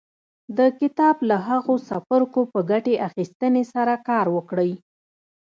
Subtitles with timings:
[0.57, 4.71] د کتاب له هغو څپرکو په ګټې اخيستنې سره کار وکړئ.